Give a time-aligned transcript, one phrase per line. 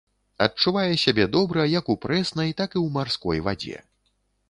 [0.45, 3.77] Адчувае сябе добра як у прэснай, так і ў марской вадзе.